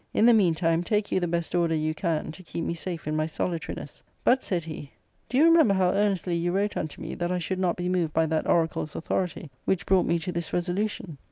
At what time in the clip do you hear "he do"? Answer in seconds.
4.63-5.37